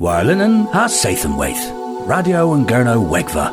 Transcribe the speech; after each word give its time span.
Warlinen 0.00 0.66
ha 0.72 0.86
Sathanwaith. 0.86 2.06
Radio 2.08 2.54
and 2.54 2.66
Gurno 2.66 3.06
Wegva. 3.06 3.52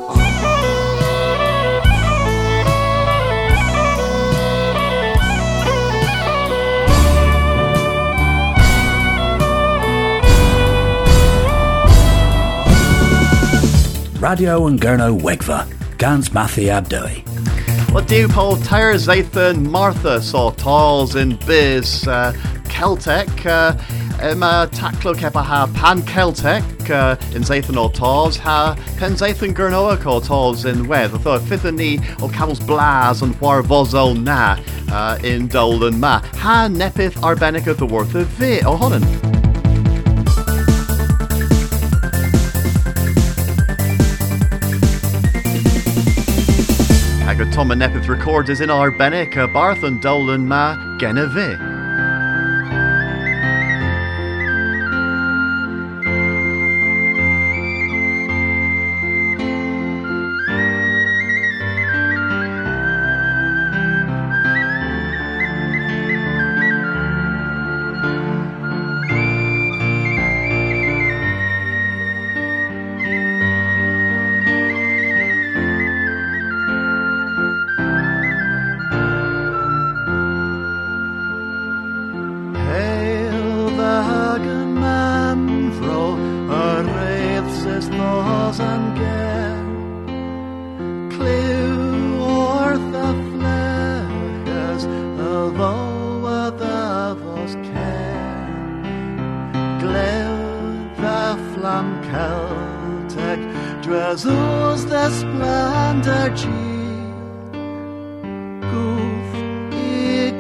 Radio 14.22 14.68
and 14.68 14.80
Gurno 14.80 15.20
Wegva. 15.20 15.68
Gans 15.98 16.30
Mathi 16.30 16.68
Abdoi. 16.68 17.26
Well, 17.92 18.06
Dew 18.06 18.30
Paul 18.30 18.56
Tires 18.56 19.08
Zathan 19.08 19.70
Martha 19.70 20.22
saw 20.22 20.52
talls 20.52 21.14
in 21.14 21.36
biz 21.46 22.08
uh, 22.08 22.32
Celtic. 22.70 23.46
Uh, 23.46 23.78
Ima 24.20 24.68
taclo 24.72 25.14
kepa 25.14 25.44
ha 25.44 25.70
pan 25.76 26.02
Celtic 26.02 26.64
uh, 26.90 27.16
in 27.36 27.44
Zathan 27.44 27.78
o 27.78 27.88
Tors 27.88 28.36
ha 28.38 28.76
pen 28.98 29.12
Zathan 29.12 29.54
Gurnoa 29.54 30.04
o 30.06 30.20
Tors 30.20 30.66
in 30.66 30.88
Wedd. 30.88 31.12
Thought 31.22 31.44
fifth 31.44 31.72
ni 31.72 32.00
o 32.20 32.28
Cabals 32.28 32.60
Blas 32.60 33.22
and 33.22 33.40
War 33.40 33.62
Vozo 33.62 34.20
na 34.20 34.58
uh, 34.92 35.20
in 35.24 35.48
Dolan 35.48 36.00
ma. 36.00 36.20
Ha 36.38 36.68
nepith 36.68 37.14
arbenica 37.22 37.78
the 37.78 37.86
worth 37.86 38.16
of 38.16 38.28
vi 38.30 38.60
o 38.62 38.76
honan. 38.76 39.04
Agad 47.30 47.54
Tom 47.54 47.70
and 47.70 47.82
Nepith 47.82 48.08
record 48.08 48.50
is 48.50 48.62
in 48.62 48.70
Arbenica, 48.70 49.54
Barth 49.54 49.84
and 49.84 50.02
Dolan 50.02 50.48
ma 50.48 50.98
Genevieve. 50.98 51.77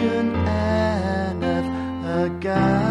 Igen 0.07 0.35
enef 0.47 1.65
y 2.15 2.29
ganddydd 2.43 2.86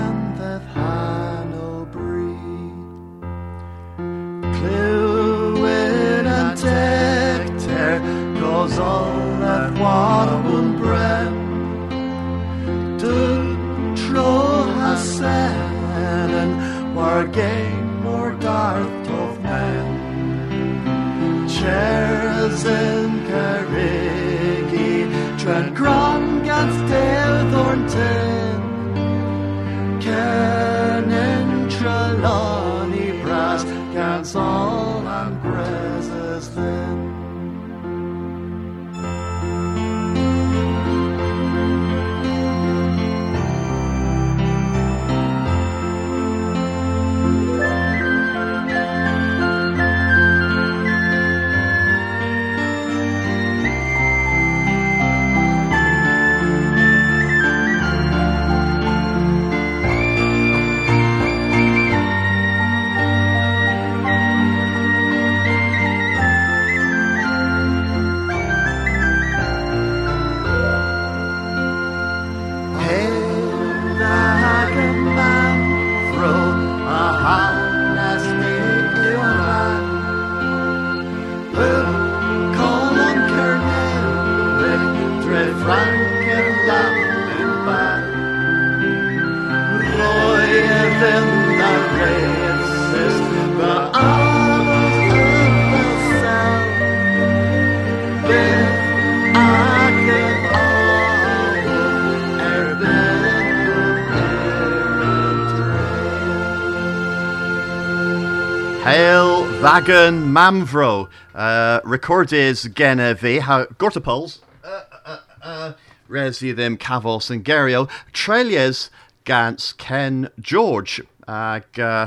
Hail 108.87 109.43
Vagan 109.61 110.27
Mamvro. 110.29 111.09
Uh, 111.35 111.81
recorded 111.83 112.55
Genevieve. 112.73 113.43
Ha 113.43 113.67
Gortapols. 113.81 114.39
Uh, 114.63 114.85
uh, 115.05 115.19
uh, 115.43 115.73
Resi 116.09 116.55
them 116.55 116.77
Cavos 116.77 117.29
and 117.29 117.45
Gario. 117.45 117.91
Trelias 118.13 118.91
Gans 119.25 119.73
Ken 119.73 120.31
George. 120.39 121.01
Ag 121.27 121.81
uh, 121.81 122.07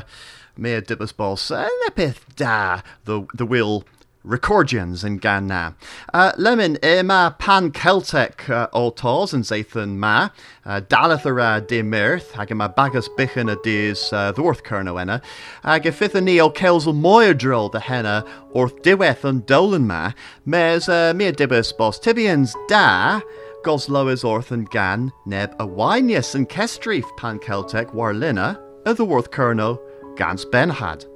Mea 0.55 0.79
Dibbas 0.79 1.13
Boss. 1.13 1.51
Lepith 1.51 2.19
da. 2.37 2.79
The, 3.03 3.27
the 3.33 3.45
will 3.45 3.83
recordians 4.23 5.03
in 5.03 5.19
Ganna. 5.19 5.75
Uh, 6.13 6.31
Lemon 6.37 6.77
Emma 6.83 7.35
Pan 7.39 7.71
Celtic 7.71 8.49
uh, 8.49 8.67
Altars 8.73 9.33
and 9.33 9.43
Zathan 9.43 9.97
Ma. 9.97 10.29
Uh, 10.65 10.81
Dalathara 10.81 11.65
de 11.65 11.81
Mirth. 11.81 12.37
Ag 12.37 12.55
ma 12.55 12.67
Bagas 12.67 13.09
Bichan 13.17 13.51
a 13.51 13.61
Dis 13.63 14.11
uh, 14.13 14.33
Thorth 14.33 14.63
Kerno 14.63 15.01
enna. 15.01 15.21
Ag 15.63 15.85
a 15.85 15.91
fifth 15.91 16.21
ni 16.21 16.39
o 16.39 16.49
Kelsel 16.49 16.93
Moyadrill 16.93 17.71
the 17.71 17.79
Henna. 17.79 18.25
Orth 18.53 18.81
Diweth 18.81 19.23
and 19.23 19.45
Dolan 19.45 19.87
Ma. 19.87 20.11
Mes 20.45 20.87
uh, 20.89 21.13
Mea 21.15 21.31
Dibbas 21.31 21.75
Boss. 21.75 21.99
Tibians 21.99 22.53
da. 22.67 23.21
Goslow 23.63 24.11
is 24.11 24.23
Orth 24.23 24.51
and 24.51 24.69
Gan. 24.69 25.11
Neb 25.25 25.57
Winius 25.57 26.35
and 26.35 26.47
Kestrif 26.47 27.05
Pan 27.17 27.39
Celtic 27.39 27.89
Warlina. 27.89 28.61
A 28.85 28.93
the 28.93 29.05
Worth 29.05 29.31
Kerno. 29.31 29.79
Gans 30.15 30.45
Benhad. 30.45 31.08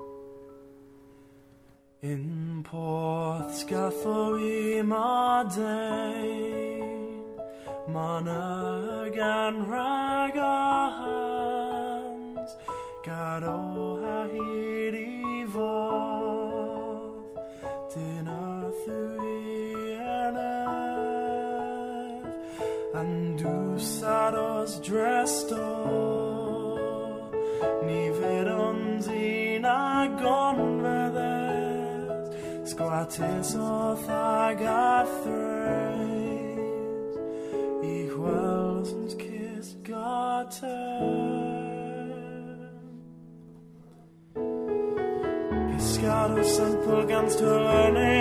In 2.03 2.61
Porth 2.69 3.55
scatho 3.55 4.35
i 4.35 4.81
ma 4.83 5.41
dain 5.45 7.23
Mana 7.87 9.09
gan 9.15 9.65
rag 9.69 10.35
a 10.35 10.89
hans 10.99 12.57
squattis 33.13 33.55
off 33.55 34.09
I 34.09 34.55
got 34.55 35.07
thrace 35.23 36.59
Equals 37.83 38.91
and 38.91 39.19
kiss 39.19 39.73
got 39.83 40.51
Pescado 45.69 46.43
simple 46.43 47.05
guns 47.05 47.35
to 47.35 47.45
learn 47.45 48.12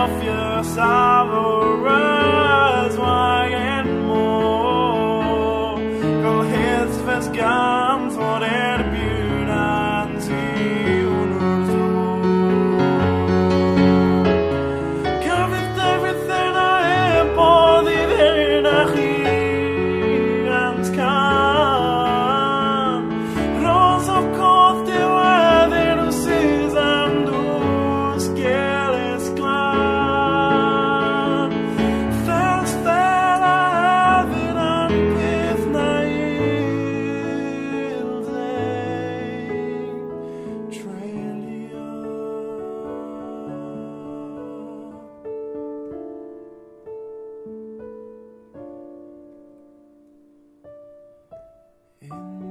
purpose 0.00 0.22
kill 0.22 0.49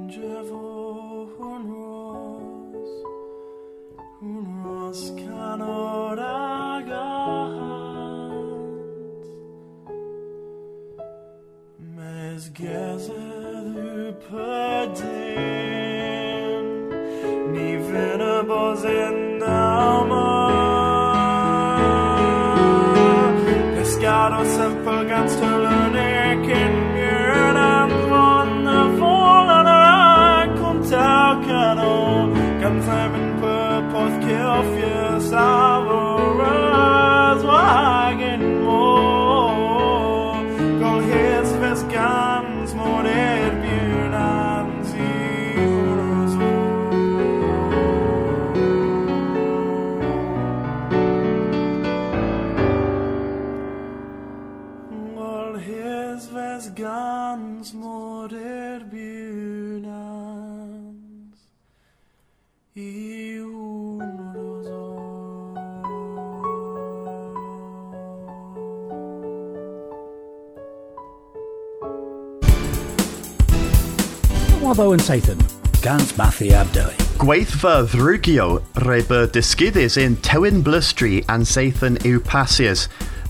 Jevo 0.10 1.28
his 56.70 56.76
vast 56.76 56.76
guns 56.76 57.74
morder 57.74 58.84
bjudans 58.92 59.90
i 62.76 63.40
honor 63.40 64.40
och 74.62 74.78
Waddo 74.78 74.92
and 74.92 75.02
Sathan, 75.02 75.38
Gans 75.82 76.18
Mathi 76.18 76.54
Abdoi. 76.54 76.94
Gweithfa 77.18 77.82
ddrwgio 77.84 78.62
reba 78.76 79.28
dysgydus 79.28 79.98
in 79.98 80.16
Tewin 80.18 80.64
Blustri 80.64 81.24
and 81.28 81.46
Sathan 81.46 81.98
yw 82.06 82.22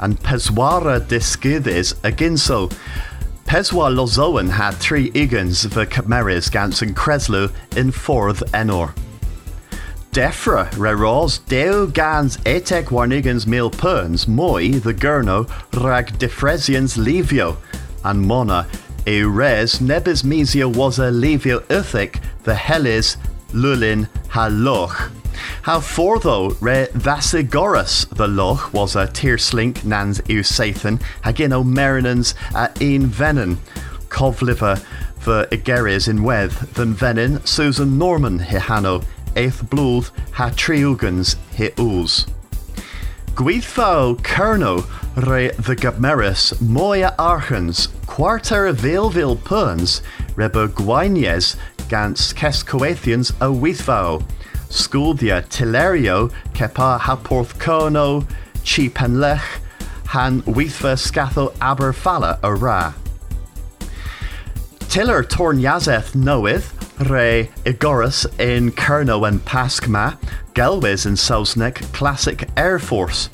and 0.01 0.19
Peswara 0.23 0.99
dysgydus 0.99 1.93
a 2.03 2.11
ginso. 2.11 2.71
Peswa 3.49 3.91
Lozoan 3.91 4.47
had 4.47 4.75
three 4.75 5.09
igans 5.15 5.65
for 5.65 5.83
Gans 6.51 6.83
and 6.83 6.95
Creslu 6.95 7.51
in 7.75 7.89
fourth 7.89 8.43
Enor. 8.51 8.93
Defra 10.11 10.69
reros 10.73 11.39
deu 11.47 11.91
gans 11.91 12.37
etek 12.45 12.91
warnigans 12.91 13.47
mil 13.47 13.71
perns 13.71 14.27
moi 14.27 14.69
the 14.73 14.93
gurno 14.93 15.49
rag 15.83 16.15
defresians 16.19 16.95
livio 16.95 17.57
and 18.03 18.21
mona 18.21 18.67
e 19.07 19.21
nebis 19.21 20.23
mesia 20.23 20.67
was 20.71 20.99
a 20.99 21.09
livio 21.09 21.57
ethic 21.71 22.19
the 22.43 22.53
helis 22.53 23.17
lulin 23.51 24.07
haloch. 24.27 25.18
How 25.63 25.81
for 25.81 26.19
though 26.19 26.55
re 26.61 26.87
vasigoras 26.93 28.07
the 28.09 28.27
loch 28.27 28.73
was 28.73 28.95
a 28.95 29.07
tearslink 29.07 29.83
nans 29.83 30.21
ew 30.29 30.41
sathan 30.41 31.01
hagin 31.23 31.51
o 31.51 31.63
merinans 31.63 32.33
a 32.55 32.71
een 32.81 33.07
venin 33.07 33.57
covliver 34.07 34.79
for 35.19 35.45
igeris 35.51 36.07
in 36.07 36.23
weth 36.23 36.73
than 36.75 36.95
venin 36.95 37.45
Susan 37.45 37.97
Norman 37.97 38.39
hihano 38.39 39.03
eighth 39.35 39.63
blúð 39.65 40.11
ha 40.31 40.49
triúgans 40.49 41.35
he 41.51 41.69
ús. 41.71 42.25
Gweithfao 43.35 44.15
Kerno 44.21 44.85
re 45.27 45.51
the 45.51 45.75
Gabmeris 45.75 46.59
moya 46.61 47.13
archans 47.19 47.87
quarter 48.07 48.67
a 48.67 48.73
veilvil 48.73 49.43
perns 49.43 50.01
reba 50.35 50.69
guaines 50.69 51.57
gans 51.89 52.33
kes 52.33 52.63
coethians 52.63 53.31
a 53.41 53.51
weithfao. 53.53 54.23
Sculdia 54.69 55.41
Tilerio 55.49 56.31
kepa 56.53 56.99
haporth 56.99 57.57
kono 57.57 58.27
chi 58.63 58.87
penlech 58.89 59.59
han 60.07 60.41
weithfa 60.43 60.95
scatho 60.95 61.51
Aberfala 61.53 62.39
a 62.43 62.53
ra. 62.53 62.93
Tiller 64.89 65.23
Tornyazeth 65.23 66.13
Noeth, 66.15 66.73
Re 67.09 67.49
Igoras 67.63 68.25
in 68.39 68.71
Kerno 68.71 69.27
and 69.27 69.43
Paskma, 69.45 70.17
Gelwiz 70.53 71.05
in 71.05 71.13
Sausnek 71.13 71.91
Classic 71.93 72.49
Air 72.57 72.79
Force. 72.79 73.29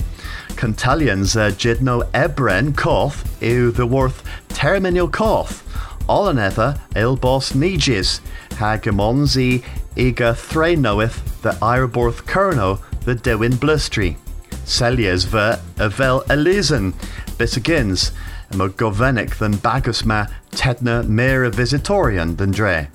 Cantalians 0.56 1.36
uh, 1.36 1.50
Jidno 1.50 2.10
Ebren 2.12 2.74
Koth, 2.76 3.42
Eu 3.42 3.70
the 3.70 3.86
Worth 3.86 4.22
Terminal 4.48 5.08
Koth. 5.08 5.65
Another 6.08 6.80
Ilbos 6.94 7.52
Nijis, 7.52 8.20
Hagamonzi 8.50 9.64
Iga 9.96 10.36
Noeth, 10.76 11.42
the 11.42 11.50
Ireborth 11.62 12.22
Kerno, 12.24 12.80
the 13.04 13.14
Dewin 13.14 13.52
Blustry. 13.52 14.16
Celias 14.64 15.26
ver 15.26 15.60
Avel 15.76 16.24
Elisen, 16.26 16.92
Bitagins, 17.38 18.12
Mo 18.54 18.68
Govenik 18.68 19.36
than 19.38 19.54
Bagusma 19.54 20.30
Tedna 20.50 21.06
Mera 21.06 21.50
Visitorian 21.50 22.36
than 22.36 22.52
Dre. 22.52 22.88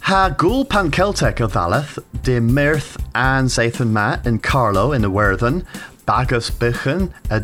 Ha 0.00 0.28
gul 0.28 0.64
pan 0.64 0.90
Celtic 0.92 1.40
o 1.40 1.48
de 2.22 2.40
mirth 2.40 2.96
an 3.14 3.46
Zathan 3.46 3.90
ma 3.90 4.18
in 4.24 4.38
Carlo 4.38 4.92
in 4.92 5.02
the 5.02 5.10
Werthen, 5.10 5.66
bagus 6.06 6.48
bichen 6.50 7.12
a 7.28 7.40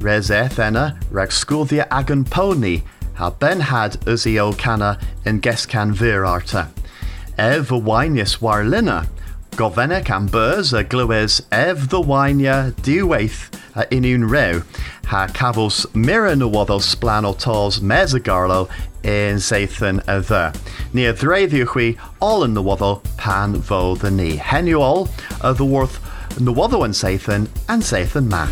res 0.00 0.30
enna, 0.30 0.98
reg 1.10 1.30
sculdia 1.30 1.88
agan 1.90 2.24
pony, 2.24 2.82
ha 3.14 3.30
ben 3.30 3.60
had 3.60 3.92
uzi 4.02 4.36
canna 4.58 4.98
in 5.24 5.40
gescan 5.40 5.92
vir 5.92 6.24
arta. 6.24 6.68
Ev 7.38 7.70
a 7.70 7.80
winius 7.80 8.38
warlina, 8.38 9.06
Govenek 9.52 10.08
am 10.08 10.26
burs 10.28 10.72
a 10.72 10.82
glywes 10.82 11.42
ev 11.52 11.90
the 11.90 12.00
winia 12.00 12.72
diweith 12.72 13.52
a 13.74 13.84
inún 13.90 14.30
rew, 14.30 14.64
ha 15.04 15.26
cavos 15.26 15.84
mira 15.94 16.34
nawaddo 16.34 16.80
splan 16.80 17.24
o 17.24 17.34
tos 17.34 17.80
mesagarlo 17.80 18.70
in 19.02 19.36
Zathan 19.36 20.02
a 20.06 20.20
the. 20.20 20.58
Near 20.94 21.12
threiddiwch 21.12 21.98
all 22.20 22.44
in 22.44 22.54
the 22.54 22.62
waddle 22.62 23.02
pan 23.18 23.56
vo 23.56 23.94
the 23.94 24.10
knee. 24.10 24.36
Henu 24.36 24.80
all 24.80 25.10
of 25.42 25.58
the 25.58 25.66
worth 25.66 26.00
nawaddo 26.36 26.84
and 26.84 26.94
Zathan 26.94 27.48
and 27.68 27.82
Zathan 27.82 28.28
ma. 28.28 28.46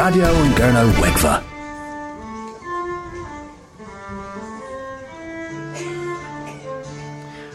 Radio 0.10 0.34
and 0.34 0.56
Gurno 0.56 0.92
Wegva. 0.94 1.44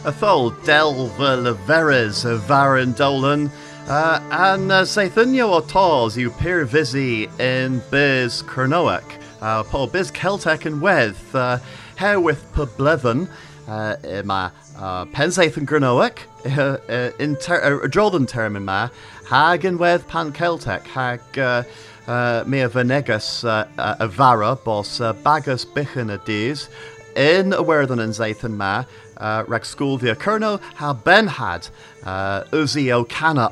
Athol 0.05 0.53
delva 0.63 1.37
leveres 1.37 2.25
a 2.25 2.39
varan 2.39 2.97
dolan, 2.97 3.51
uh, 3.89 4.21
and 4.31 4.71
uh, 4.71 4.83
Zathunio 4.83 5.49
o 5.51 5.61
tors 5.63 6.17
yw 6.17 6.31
pyr 6.39 6.65
visi 6.65 7.29
in 7.41 7.83
biz 7.91 8.45
Cernoac, 8.45 9.03
uh, 9.43 9.65
po 9.65 9.89
biz 9.89 10.13
Celtic 10.13 10.65
and 10.65 10.81
weth, 10.81 11.35
uh, 11.35 11.59
her 11.97 12.21
with 12.21 12.45
poblevan, 12.53 13.29
uh, 13.67 14.23
ma 14.25 14.53
uh, 14.79 15.05
pensaith 15.07 15.59
yn 15.59 15.67
Cernoac, 15.67 16.19
uh, 16.57 16.79
uh, 16.89 17.11
in 17.19 17.35
ter 17.35 17.83
uh, 17.83 17.89
drodan 17.89 18.29
term 18.29 18.65
ma, 18.65 18.91
hag 19.27 19.65
yn 19.65 19.77
wedd 19.77 20.07
pan 20.07 20.33
Celtic, 20.33 20.87
hag 20.87 21.21
uh, 21.37 21.65
uh, 22.07 22.45
mi 22.47 22.61
a 22.61 22.69
venegas 22.69 23.45
uh, 23.45 23.67
uh, 23.79 24.07
vara, 24.07 24.57
bos 24.57 25.01
uh, 25.01 25.13
bagus 25.13 25.65
bichan 25.65 26.13
a 26.13 26.19
dis, 26.25 26.69
in 27.17 27.53
a 27.53 27.63
werdan 27.63 28.01
yn 28.01 28.57
ma, 28.57 28.85
uh, 29.17 29.45
reg 29.47 29.65
school 29.65 29.99
ha 29.99 30.93
ben 30.93 31.27
had, 31.27 31.69
uh, 32.05 32.43
uzi 32.53 32.91
o 32.93 33.05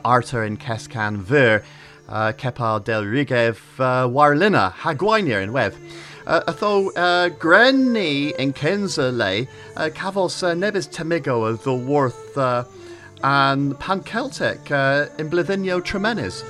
arter 0.04 0.44
in 0.44 0.56
Kescan 0.56 1.18
vir, 1.18 1.62
uh, 2.08 2.32
kepa 2.32 2.84
del 2.84 3.04
rigev 3.04 3.58
uh, 3.78 4.08
warlina, 4.08 4.72
ha 4.72 4.94
gwainir 4.94 5.42
in 5.42 5.52
web. 5.52 5.74
Uh, 6.26 6.40
atho 6.46 6.90
uh, 6.96 7.28
grenni 7.30 8.32
in 8.38 8.52
Kenza 8.52 9.10
lei, 9.16 9.48
uh, 9.76 9.88
cafos 9.88 10.42
uh, 10.42 10.54
nebis 10.54 10.88
temigo 10.88 11.48
of 11.48 11.64
the 11.64 11.74
worth 11.74 12.38
uh, 12.38 12.64
and 13.24 13.78
pan 13.80 14.02
Celtic 14.02 14.70
uh, 14.70 15.06
in 15.18 15.28
blithinio 15.30 15.80
tremenis. 15.80 16.44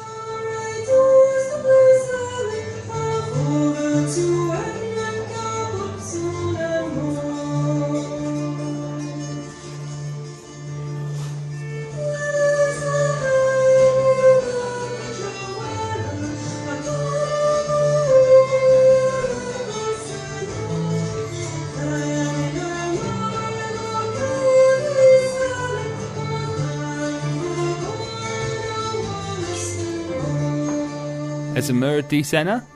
As 31.54 31.71
a 31.71 31.73
mur 31.73 32.02
di 32.02 32.25
senna? 32.25 32.66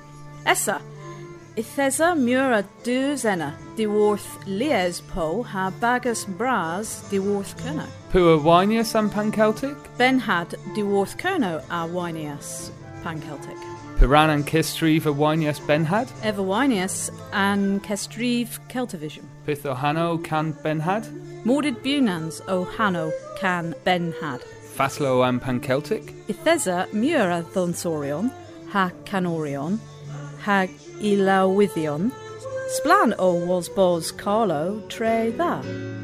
Essa. 0.44 0.95
Ithesa 1.56 2.14
mura 2.14 2.62
dúzena 2.84 3.54
diworth 3.76 4.46
lies 4.46 5.00
po 5.00 5.42
ha 5.42 5.72
bagus 5.80 6.26
bras 6.26 7.02
diworth 7.08 7.56
kerno. 7.56 7.86
Pua 8.12 8.38
Winius 8.38 8.94
and 8.94 9.10
Pan 9.10 9.32
Celtic? 9.32 9.74
Ben 9.96 10.18
had 10.18 10.50
diworth 10.74 11.16
kerno 11.16 11.64
a 11.70 11.88
winius 11.88 12.70
pan 13.02 13.22
Celtic. 13.22 13.56
Piran 13.98 14.28
and 14.28 14.46
Kistrive 14.46 15.06
a 15.06 15.14
Winius 15.14 15.58
Benhad? 15.60 16.12
Ever 16.22 16.42
winius 16.42 17.08
and 17.32 17.82
kestrive 17.82 18.58
Celtivision. 18.68 19.24
Pith 19.46 19.62
Ohano 19.62 20.22
can 20.22 20.52
Benhad? 20.52 21.06
Mordid 21.46 21.76
bunans 21.82 22.42
o 22.48 22.66
hano 22.66 23.10
can 23.38 23.74
ben 23.84 24.12
had. 24.20 24.42
Faslo 24.76 25.26
and 25.26 25.40
Pan 25.40 25.60
Celtic? 25.60 26.02
Ithesa 26.26 26.92
mura 26.92 27.42
thonsorion 27.54 28.30
ha 28.68 28.90
canorion 29.06 29.78
ha 30.42 30.66
ilawithion. 31.00 32.12
Splan 32.76 33.14
o 33.18 33.34
was 33.34 33.68
bos 33.68 34.10
Carlo 34.10 34.82
tre. 34.88 35.95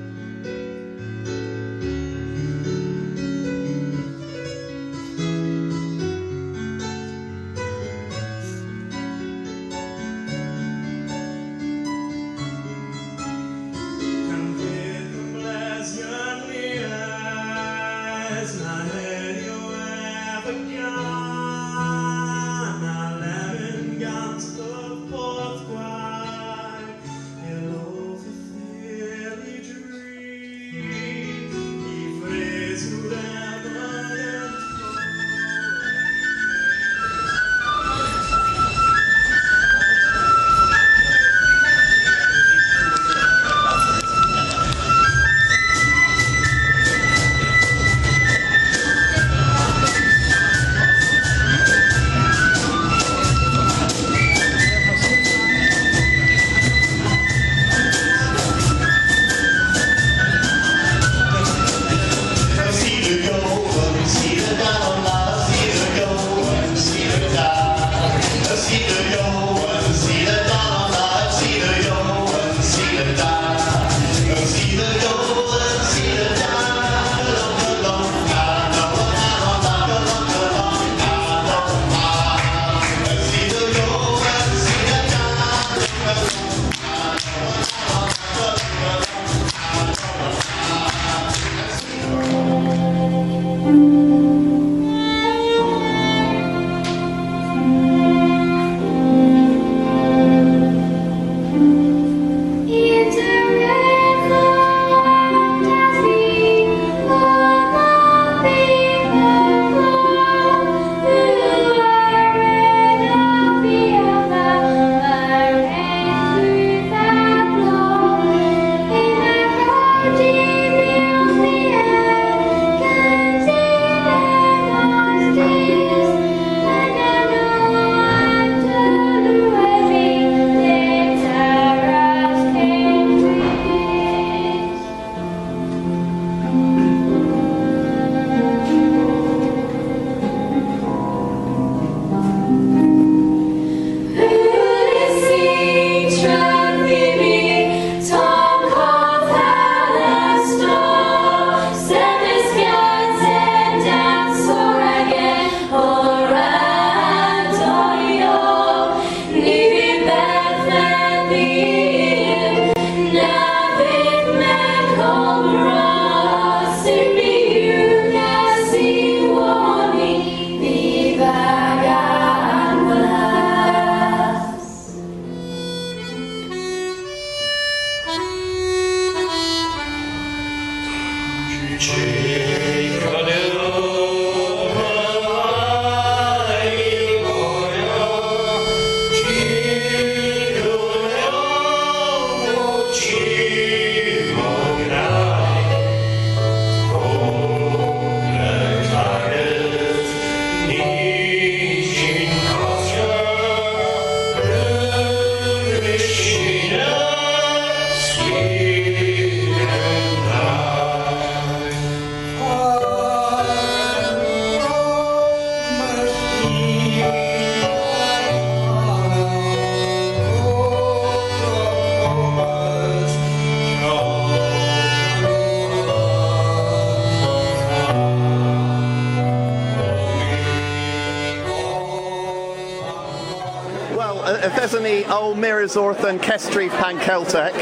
Old 235.62 235.76
mirrors 235.76 235.76
orth 235.76 236.04
and 236.04 236.20
Kestri 236.20 236.68
pan 236.68 236.98
Celtic, 236.98 237.54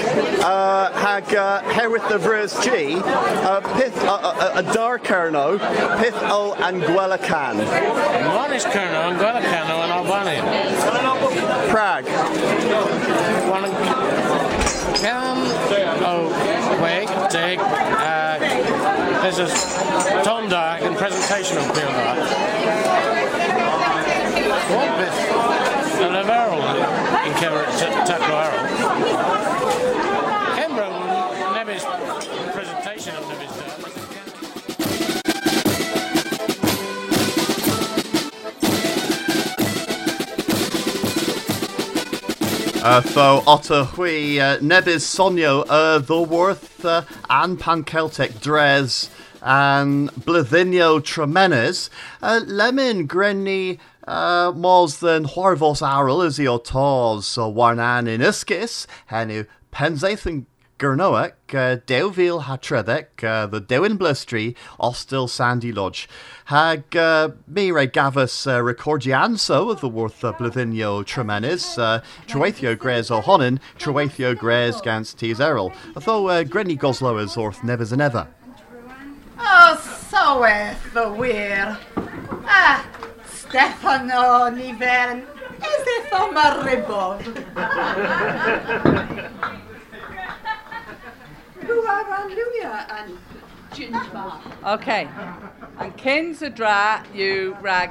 uh, 0.43 0.91
hag 0.93 1.35
uh, 1.35 1.61
herwydd 1.63 2.09
the 2.09 2.17
Vrys 2.17 2.63
G, 2.63 2.95
uh, 2.97 3.61
pith 3.77 3.97
uh, 4.05 4.21
uh, 4.23 4.53
a 4.55 4.63
dar 4.73 4.99
kerno, 4.99 5.59
pith 6.01 6.17
o 6.23 6.55
and 6.61 6.83
gwela 6.83 7.23
can. 7.23 7.59
One 8.37 8.53
is 8.55 8.65
Kerno 8.65 9.11
and 9.11 9.19
Guadalcano 9.19 9.83
and 9.85 9.93
Albania. 9.93 10.43
Prague. 11.69 12.07
One 13.51 13.71
can 14.97 15.37
oh 16.03 16.29
wait 16.83 17.09
dig 17.31 17.59
uh 17.59 18.39
this 19.23 19.39
is 19.39 19.53
Tom 20.25 20.49
Dark 20.49 20.83
and 20.83 20.97
presentation 20.97 21.59
of 21.59 21.75
Bill 21.75 21.89
Dark. 21.89 22.19
One 24.71 24.99
bit 24.99 25.30
and 27.42 27.55
a 27.55 27.59
barrel 27.59 27.70
in 27.70 27.76
Kever 27.76 28.07
Tacoaro. 28.07 28.59
Canberra 30.57 31.55
Nevis 31.55 31.85
presentation 32.53 33.16
of 33.16 33.29
Nevis 33.29 33.57
there. 33.57 33.70
Uh, 42.83 43.00
tho 43.00 43.42
otter 43.46 43.85
hui 43.85 44.40
uh, 44.40 44.59
nebys 44.59 45.05
sonio 45.05 45.66
uh, 45.68 45.98
ddorworth 46.00 46.85
uh, 46.85 47.05
an 47.29 47.57
pan 47.57 47.85
Celtic 47.85 48.40
dres 48.40 49.11
an 49.42 50.09
blydzinio 50.09 51.00
tremenes 51.00 51.90
uh, 52.22 52.40
lemon 52.46 53.07
grenny 53.07 53.79
uh, 54.07 54.53
mos 54.55 54.99
than 54.99 55.25
hwarfos 55.25 55.83
aral 55.87 56.23
is 56.23 56.41
o 56.41 56.59
tos 56.59 57.27
so 57.27 57.53
warnan 57.53 58.09
in 58.09 58.21
iskis 58.21 58.87
henu 59.11 59.47
penzaeth 59.73 60.27
and 60.27 60.47
Gurnoak, 60.81 61.35
uh, 61.53 61.77
Dewville 61.87 62.41
ha 62.45 62.57
tredek, 62.57 63.23
uh, 63.23 63.47
the 63.47 63.61
Dewin 63.61 63.99
Blustry, 63.99 64.57
Ostil 64.81 65.29
Sandy 65.29 65.73
Lodge. 65.73 66.09
Hag 66.47 66.97
uh, 66.97 67.29
mi 67.47 67.71
re 67.71 67.87
gavus 67.87 68.47
uh, 68.47 68.63
recordianso 68.63 69.71
of 69.71 69.83
the 69.83 69.91
worth 69.91 70.25
uh, 70.25 70.33
blithinio 70.33 71.05
tremenis, 71.05 71.79
uh, 71.79 72.01
Troethio 72.27 72.79
gres 72.79 73.11
ohonin, 73.11 73.61
Troethio 73.79 74.35
Grez 74.35 74.81
gans 74.81 75.13
tis 75.13 75.39
eril. 75.39 75.75
Although 75.95 76.29
uh, 76.29 76.45
Grenny 76.45 76.79
Goslow 76.79 77.23
is 77.23 77.37
orth 77.37 77.63
nevers 77.63 77.93
and 77.93 78.01
ever. 78.01 78.27
Oh, 79.39 79.77
so 80.09 80.41
the 80.95 81.13
wir. 81.13 81.79
Ah, 82.47 82.87
Stefano 83.51 84.49
Nivern, 84.49 85.23
is 85.23 85.85
it 85.97 86.13
o 86.13 86.31
maribod? 86.33 87.19
Hallelujah 92.31 92.87
and 92.91 93.19
Jinbar. 93.73 94.41
Okay. 94.75 95.09
And 95.81 95.97
Kins 95.97 96.43
a 96.43 96.51
dra 96.51 97.05
you 97.13 97.57
rag 97.61 97.91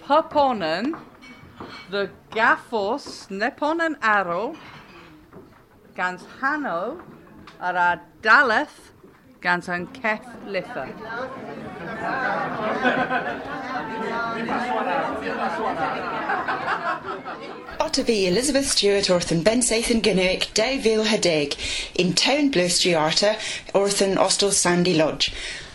puponen 0.00 0.98
the 1.90 2.10
gaffos 2.30 3.28
neponen 3.28 3.96
arrow 4.02 4.56
gans 5.94 6.24
hano 6.40 7.00
ara 7.60 8.00
daleth 9.36 9.40
gans 9.40 9.68
an 9.68 9.86
kef 9.88 10.20
litha. 10.46 10.92
Ottavi 17.78 18.26
Elizabeth 18.26 18.66
Stewart 18.66 19.04
orthon 19.04 19.44
Ben 19.44 19.60
Sathan 19.60 20.00
Gannuic 20.00 20.52
Davil 20.54 21.04
Hadig 21.04 21.56
in 21.94 22.12
Town 22.14 22.50
Bluestree 22.50 22.94
orthon 22.94 24.16
Ostel 24.16 24.52
Sandy 24.52 24.94
Lodge. 24.94 25.32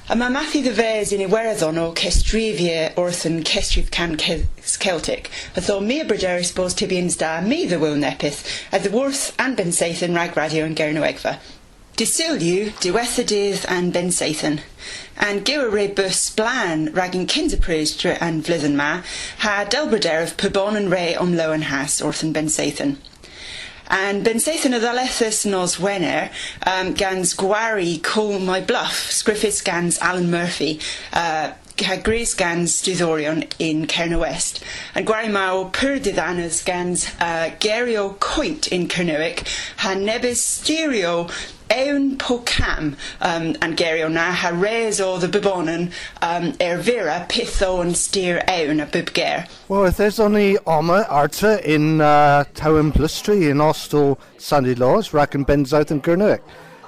A 0.10 0.16
ma 0.16 0.30
Matthew 0.30 0.64
the 0.64 0.72
Vez 0.72 1.14
in 1.14 1.22
Iweradon 1.30 1.78
o 1.78 1.94
Kestrivia 1.94 2.94
orthan 2.96 3.44
Kestriv 3.44 3.92
Can 3.92 4.18
Celtic, 4.18 5.30
a 5.56 5.62
tho 5.62 5.80
me 5.80 6.04
brider 6.04 6.44
supposed 6.44 6.78
tibians 6.78 7.18
da 7.18 7.40
will 7.78 7.96
nepith, 7.96 8.68
at 8.74 8.84
the 8.84 8.92
Worth 8.92 9.34
and 9.40 9.56
Ben 9.56 9.68
Sathan 9.68 10.16
rag 10.16 10.36
radio 10.36 10.68
Gernoegva. 10.68 11.40
Disiliu, 12.02 12.72
diwethadydd 12.82 13.64
and 13.70 13.94
Ben 13.94 14.08
Sathan. 14.08 14.62
And 15.18 15.46
gywer 15.46 15.94
bus 15.94 16.32
blan 16.32 16.92
ragging 16.94 17.28
kinderpris 17.28 18.18
and 18.20 18.44
vlydden 18.44 18.74
ma, 18.74 19.04
ha 19.38 19.68
of 20.24 20.36
pybon 20.36 20.76
and 20.76 20.90
ray 20.90 21.16
om 21.16 21.38
lo 21.38 21.52
and 21.52 21.66
orthan 22.02 22.34
Ben 22.34 22.48
Sathan. 22.48 22.98
And 23.88 24.24
Ben 24.24 24.38
Sathan 24.38 24.76
of 24.76 24.82
Alethus 24.82 25.46
nos 25.46 25.76
Wenner, 25.76 26.32
um, 26.66 26.96
gans 26.96 27.36
gwari 27.36 28.02
call 28.02 28.40
my 28.40 28.62
bluff, 28.62 29.12
scriffis 29.12 29.64
gans 29.64 30.00
Alan 30.00 30.32
Murphy, 30.32 30.80
uh, 31.14 31.52
ha 31.80 31.96
gris 31.98 32.34
gans 32.34 32.88
in 32.88 33.88
Kerna 33.88 34.20
West, 34.20 34.64
and 34.94 35.08
Gwarimao 35.08 35.72
Purdidhanas 35.72 36.64
gans 36.66 37.10
uh, 37.20 37.52
Gerio 37.60 38.20
Coint 38.20 38.68
in 38.68 38.88
Kernowick, 38.88 39.48
ha 39.78 39.96
nebis 39.96 40.38
stereo 40.38 41.30
Ewn 41.72 42.18
Pocam 42.18 42.98
um, 43.22 43.56
and 43.62 43.78
Gerio 43.78 44.12
na 44.12 44.34
ha 44.34 44.50
res 44.50 45.00
o 45.00 45.18
the 45.18 45.28
Bibonan 45.28 45.94
um, 46.22 46.52
Ervira 46.54 47.28
Pitho 47.30 47.82
and 47.82 47.96
Steer 47.96 48.44
Ewn 48.48 48.84
a 48.84 48.86
Bibger. 48.86 49.48
Well, 49.70 49.86
if 49.86 49.96
there's 49.96 50.20
only 50.20 50.58
Oma 50.68 51.06
Arta 51.10 51.62
in 51.70 52.02
uh, 52.02 52.44
Town 52.56 52.92
Plustry 52.92 53.50
in 53.50 53.58
Ostel 53.58 54.20
Sandy 54.38 54.76
Laws, 54.76 55.10
Racken 55.12 55.46
Ben 55.46 55.66
South 55.66 55.92
and 55.92 56.04
Gurnuick. 56.04 56.42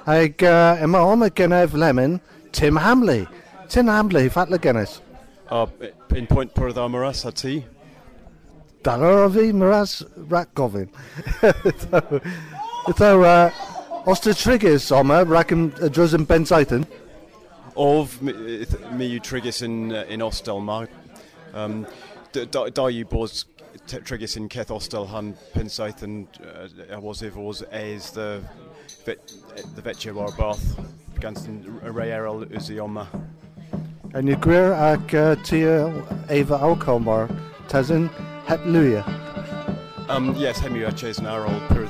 Ag 0.06 0.44
uh, 0.44 0.76
Emma 0.78 0.98
Oma 0.98 1.30
Genev 1.30 1.72
Lemon, 1.72 2.20
Tim 2.52 2.76
Hamley. 2.76 3.26
Tim 3.68 3.86
Hamley, 3.86 4.28
Fatla 4.28 4.60
Guinness. 4.60 5.00
Uh, 5.48 5.66
in 6.14 6.26
point 6.26 6.54
per 6.54 6.72
the 6.72 6.88
Maras 6.88 7.24
at 7.24 7.36
tea. 7.36 7.64
Dalar 8.82 9.26
of 9.26 9.54
Maras 9.54 10.02
Rat 10.16 10.54
Govin. 10.54 10.88
So, 12.98 13.22
uh, 13.22 13.50
Oster 14.06 14.34
Triggers, 14.34 14.92
Oma, 14.92 15.24
Racken 15.24 15.72
uh, 15.82 15.88
Drusen 15.88 16.26
Ben 16.26 16.44
Southern. 16.44 16.86
Of 17.76 18.20
you 18.22 19.20
triggers 19.20 19.62
in 19.62 19.90
uh, 19.90 20.04
in 20.08 20.20
Ostel 20.20 20.62
mar. 20.62 20.88
Um, 21.54 21.86
da 22.32 22.86
you 22.86 23.06
bos 23.06 23.46
triggers 23.86 24.36
in 24.36 24.48
Keth 24.48 24.68
Ostel 24.68 25.08
han 25.08 25.34
Pensaith 25.54 26.02
and 26.02 26.28
uh, 26.92 27.00
was 27.00 27.22
if 27.22 27.36
was 27.36 27.62
as 27.62 28.10
the 28.10 28.42
the 29.06 29.82
vetche 29.82 30.12
war 30.12 30.30
bath 30.36 30.78
against 31.16 31.48
Ray 31.48 32.12
Errol 32.12 32.44
Uzioma. 32.44 33.06
En 34.14 34.26
je 34.26 34.36
gwir 34.38 34.70
ac 34.78 35.12
uh, 35.12 35.34
tia 35.42 35.92
Eva 36.30 36.56
Alcomar, 36.62 37.28
tazin 37.68 38.08
het 38.46 38.60
luia. 38.64 39.02
Um, 40.08 40.34
yes, 40.36 40.60
hemi 40.60 40.84
a 40.84 40.92
chase 40.92 41.18
an 41.18 41.26
arrow 41.26 41.60
per. 41.68 41.84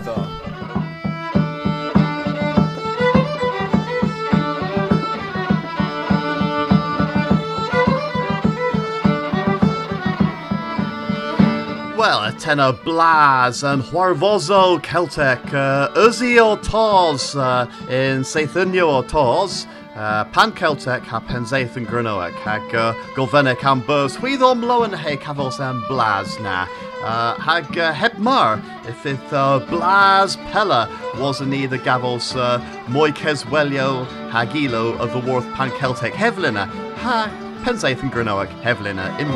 Well, 11.97 12.25
a 12.25 12.33
tenor 12.33 12.73
Blas 12.73 13.63
and 13.63 13.83
Huarvozo 13.83 14.83
Celtic, 14.83 15.41
uh, 15.55 15.89
Uzi 15.95 16.39
o 16.39 16.57
Tors 16.57 17.35
uh, 17.35 17.67
in 17.89 18.23
Seithunio 18.23 18.89
o 18.89 19.03
Tors, 19.03 19.67
uh, 19.95 20.25
Pan 20.25 20.53
Celtic 20.53 21.03
ha 21.03 21.21
Penzaeth 21.21 21.77
and 21.77 21.87
Granoic, 21.87 22.35
hag 22.35 22.75
uh, 22.75 22.93
Golfenic 23.15 23.63
am 23.65 23.81
Burs, 23.81 24.17
Huidom 24.17 24.65
Lowen 24.65 24.99
he 24.99 25.17
Cavos 25.17 25.61
and 25.61 25.87
Blas 25.89 26.39
na. 26.41 26.67
Uh, 27.03 27.35
hag 27.41 27.77
uh, 27.79 27.93
Hebmar, 27.93 28.63
if 28.89 29.05
it 29.07 29.33
uh, 29.33 29.59
Blas 29.71 30.37
Pella 30.51 30.89
was 31.17 31.41
in 31.41 31.53
either 31.53 31.79
Gavos 31.79 32.35
uh, 32.37 32.59
Moikes 32.87 33.45
Welio 33.45 34.07
Hagilo 34.31 34.99
of 34.99 35.13
the 35.13 35.31
Worth 35.31 35.51
Pan 35.55 35.71
Celtic 35.79 36.15
Hevlina, 36.15 36.67
ha 36.97 37.29
Penzaeth 37.63 38.03
and 38.03 38.13
Granoic 38.13 38.49
Hevlina 38.63 39.19
in 39.21 39.29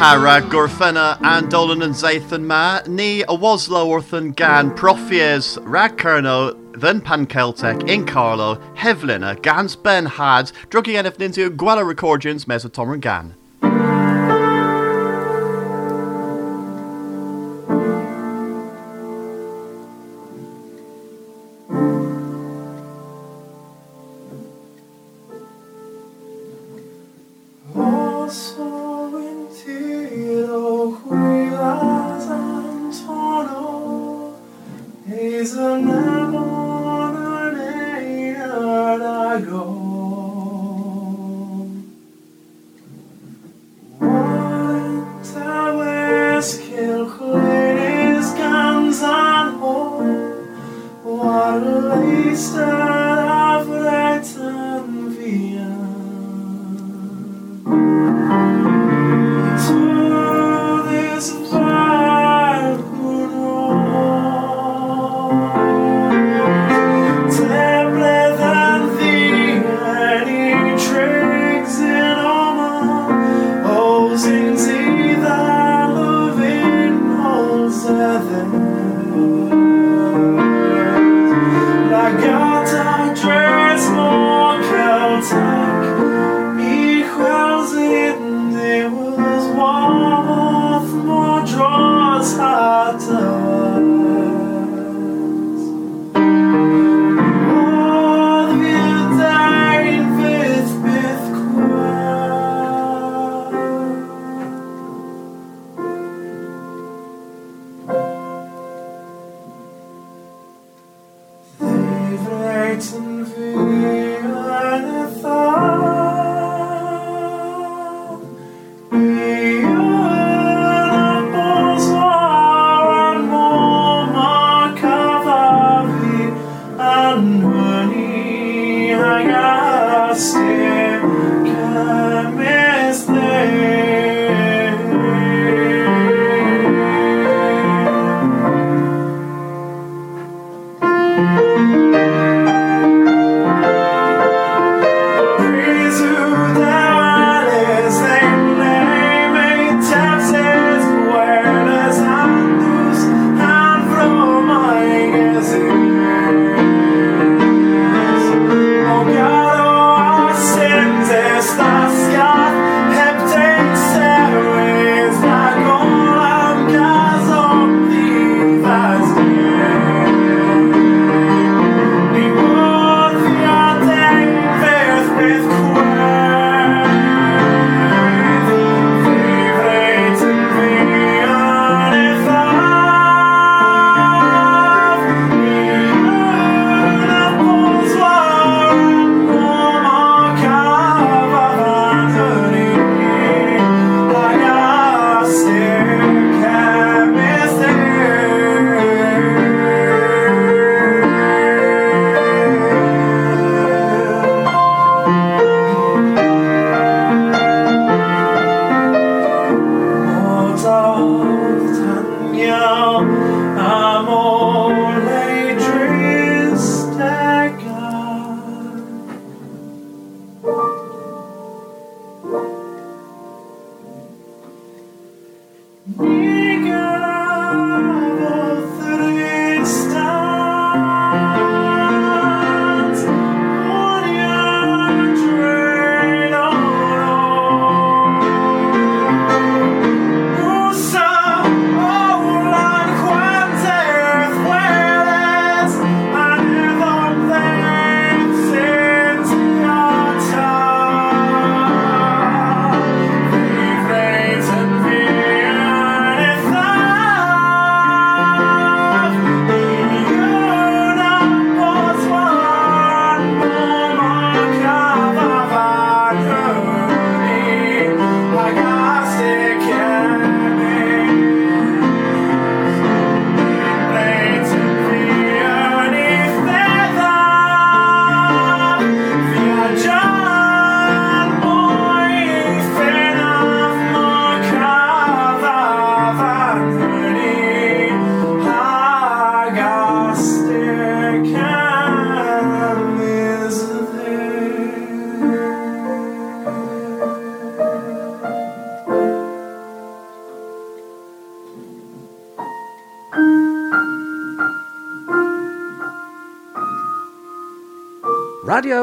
Hara 0.00 0.40
Gurfena 0.40 1.20
and 1.20 1.50
Dolan 1.50 1.82
and 1.82 1.92
Zathan 1.92 2.44
Ma, 2.44 2.80
ni 2.86 3.22
waslo 3.24 3.84
orthan 3.84 4.34
gan 4.34 4.74
profies 4.74 5.58
rag 5.60 5.98
kerno 5.98 6.56
then 6.72 7.02
pan 7.02 7.26
Celtic 7.26 7.86
in 7.86 8.06
Carlo, 8.06 8.56
Hevlina, 8.76 9.40
Gans 9.42 9.76
Ben 9.76 10.06
Had, 10.06 10.52
drugging 10.70 10.96
enif 10.96 11.18
Guala 11.54 11.86
Recordings, 11.86 12.46
Mesotomer 12.46 12.98
Gan. 12.98 13.34
Is 35.40 35.54
a 35.54 35.70
nemon 35.80 36.59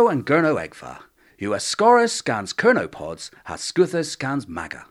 and 0.10 0.26
Gurno 0.26 0.56
Egfa. 0.56 1.00
US 1.40 1.66
Scorus 1.66 2.12
scans 2.12 2.54
Kernopods, 2.54 3.30
has 3.46 3.62
Scuthus 3.62 4.10
scans 4.10 4.48
Maga. 4.48 4.86